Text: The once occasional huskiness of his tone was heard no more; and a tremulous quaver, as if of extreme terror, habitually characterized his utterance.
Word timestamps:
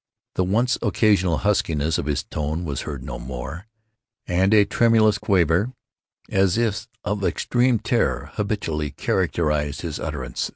The 0.33 0.43
once 0.43 0.79
occasional 0.81 1.37
huskiness 1.37 1.99
of 1.99 2.07
his 2.07 2.23
tone 2.23 2.65
was 2.65 2.81
heard 2.89 3.03
no 3.03 3.19
more; 3.19 3.67
and 4.25 4.51
a 4.51 4.65
tremulous 4.65 5.19
quaver, 5.19 5.73
as 6.27 6.57
if 6.57 6.87
of 7.03 7.23
extreme 7.23 7.77
terror, 7.77 8.31
habitually 8.33 8.89
characterized 8.89 9.81
his 9.81 9.99
utterance. 9.99 10.49